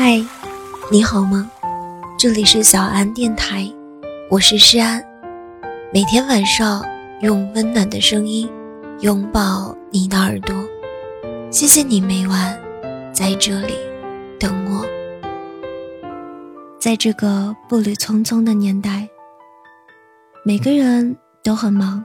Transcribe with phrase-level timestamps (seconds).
[0.00, 0.24] 嗨，
[0.92, 1.50] 你好吗？
[2.16, 3.68] 这里是小安电台，
[4.30, 5.02] 我是诗安。
[5.92, 6.84] 每天晚上
[7.20, 8.48] 用温暖的声音
[9.00, 10.54] 拥抱你的耳朵，
[11.50, 12.56] 谢谢你每晚
[13.12, 13.74] 在这里
[14.38, 14.86] 等我。
[16.78, 19.08] 在这个步履匆匆的年代，
[20.44, 22.04] 每个人都很忙，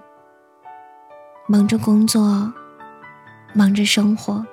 [1.47, 2.51] 忙着工作，
[3.53, 4.43] 忙着生活，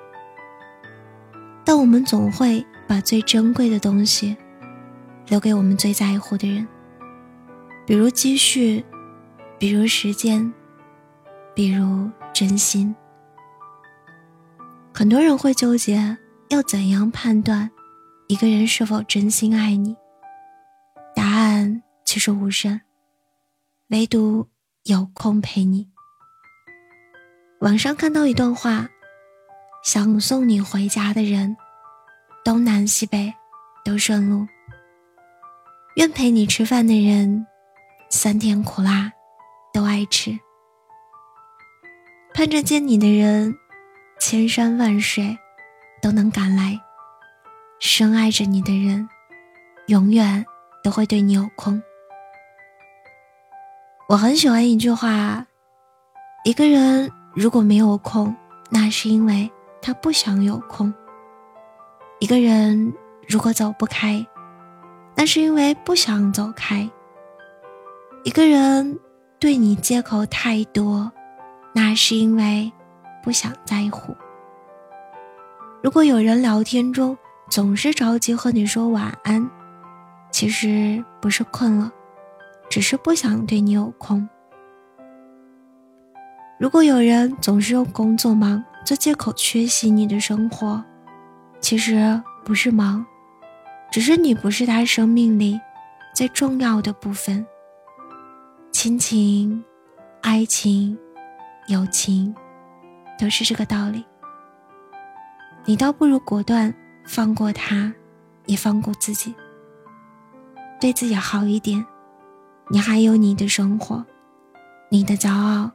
[1.65, 4.35] 但我们总会把最珍贵的东西
[5.27, 6.67] 留给我们最在乎的人，
[7.87, 8.83] 比如积蓄。
[9.57, 10.51] 比如时间，
[11.55, 12.93] 比如真心。
[14.93, 16.17] 很多人会纠结，
[16.49, 17.71] 要怎样判断
[18.27, 19.95] 一个人是否真心爱你？
[21.15, 22.81] 答案其实无声，
[23.87, 24.49] 唯独
[24.83, 25.87] 有空陪你。
[27.61, 28.89] 网上看到一段话：
[29.81, 31.55] 想送你回家的人，
[32.43, 33.33] 东南西北
[33.83, 34.45] 都顺路；
[35.95, 37.45] 愿陪你吃饭的人，
[38.09, 39.11] 酸甜苦辣。
[39.73, 40.37] 都爱吃，
[42.33, 43.55] 盼着见你的人，
[44.19, 45.37] 千山万水
[46.01, 46.77] 都能赶来；
[47.79, 49.07] 深爱着你的人，
[49.87, 50.45] 永远
[50.83, 51.81] 都会对你有空。
[54.09, 55.47] 我很喜欢一句话：
[56.43, 58.35] 一个人如果没有空，
[58.69, 59.49] 那是因为
[59.81, 60.93] 他不想有空；
[62.21, 62.93] 一个人
[63.27, 64.25] 如果走不开，
[65.15, 66.89] 那是因为不想走开；
[68.23, 68.97] 一个人。
[69.39, 71.11] 对你借口太多，
[71.73, 72.71] 那是因为
[73.23, 74.15] 不想在乎。
[75.81, 77.17] 如果有人聊天中
[77.49, 79.49] 总是着急和你说晚安，
[80.31, 81.91] 其实不是困了，
[82.69, 84.29] 只是不想对你有空。
[86.59, 90.85] 如果有人总是用工作忙做借口缺席你的生活，
[91.61, 93.05] 其实不是忙，
[93.91, 95.59] 只是你不是他生命里
[96.13, 97.45] 最重要的部分。
[98.71, 99.63] 亲情、
[100.21, 100.97] 爱情、
[101.67, 102.35] 友情，
[103.17, 104.03] 都是这个道理。
[105.65, 106.73] 你倒不如果断
[107.05, 107.93] 放过他，
[108.47, 109.33] 也放过自己，
[110.79, 111.85] 对自己好一点。
[112.69, 114.03] 你还有你的生活，
[114.89, 115.71] 你的骄傲，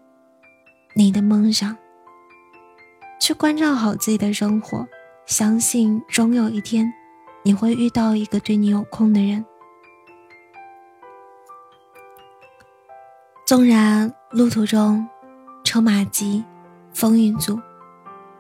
[0.95, 1.77] 你的梦想。
[3.21, 4.87] 去关照好自己的生活，
[5.27, 6.93] 相信终有一天，
[7.43, 9.45] 你会遇到一个对你有空的人。
[13.45, 15.07] 纵然路途中
[15.65, 16.45] 车马急，
[16.93, 17.61] 风雨阻，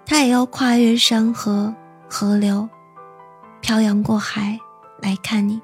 [0.04, 1.74] 他也要跨越山河
[2.08, 2.68] 河流，
[3.60, 4.58] 漂洋过海
[5.02, 5.60] 来看你。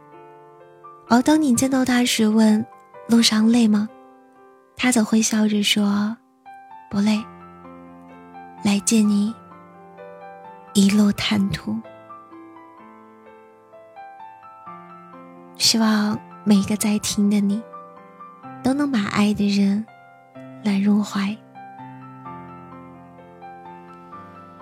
[1.08, 2.66] 而当你见到他时，问
[3.08, 3.88] 路上累吗？
[4.76, 6.16] 他则会笑着说
[6.90, 7.22] ：“不累。”
[8.64, 9.34] 来见你，
[10.74, 11.76] 一路坦途。
[15.56, 17.62] 希望每个在听的你。
[18.62, 19.84] 都能把爱的人
[20.62, 21.36] 揽入怀。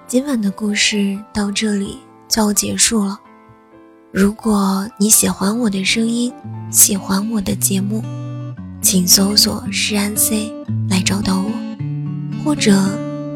[0.07, 3.21] 今晚的故事到这里就要结束了。
[4.11, 6.33] 如果你喜欢我的声音，
[6.71, 8.03] 喜欢我的节目，
[8.81, 10.51] 请搜索“诗安 C”
[10.89, 11.51] 来找到我，
[12.43, 12.73] 或者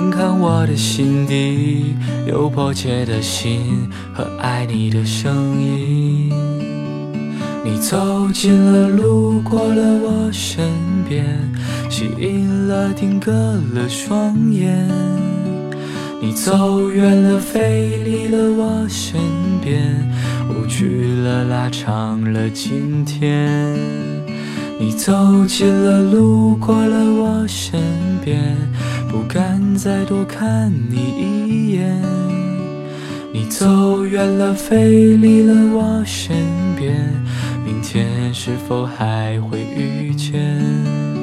[0.00, 1.94] 看看我的心底，
[2.26, 6.32] 有迫切的心和爱你的声音。
[7.62, 10.64] 你走近了，路过了我身
[11.06, 11.26] 边。
[11.90, 13.30] 吸引了，定格
[13.74, 14.88] 了双眼。
[16.18, 19.20] 你走远了，飞离了我身
[19.62, 20.10] 边，
[20.48, 23.76] 无趣了，拉长了今天。
[24.78, 27.78] 你走近了，路过了我身
[28.24, 28.56] 边，
[29.10, 32.00] 不敢再多看你一眼。
[33.32, 36.36] 你走远了，飞离了我身
[36.78, 37.12] 边，
[37.64, 41.19] 明天是否还会遇见？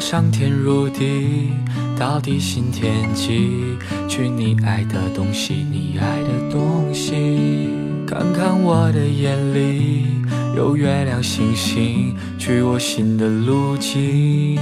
[0.00, 1.50] 上天入地，
[1.96, 3.76] 到地心天际，
[4.08, 7.68] 去你爱的东西，你爱的东西。
[8.06, 10.06] 看看我的眼里
[10.56, 14.58] 有月亮星星，去我心的路径。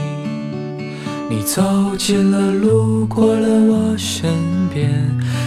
[1.31, 1.63] 你走
[1.97, 4.29] 近了，路过了我身
[4.75, 4.91] 边，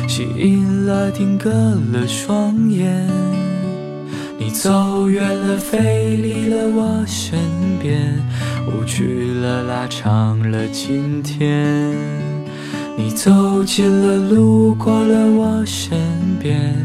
[0.08, 3.41] 吸引了，定格了双眼。
[4.44, 7.38] 你走远了，飞离了我身
[7.80, 8.02] 边，
[8.66, 11.96] 无趣了，拉长了今天。
[12.98, 15.96] 你走近了，路过了我身
[16.40, 16.76] 边。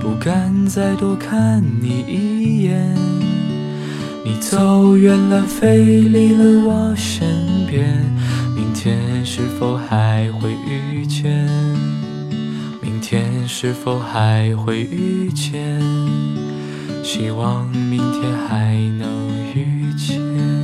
[0.00, 2.92] 不敢再多看你一眼，
[4.24, 7.28] 你走远了，飞离了我身
[7.68, 8.04] 边。
[8.56, 11.48] 明天是否还会遇见？
[12.82, 15.80] 明天是否还会遇见？
[17.04, 20.63] 希望明天还能遇见。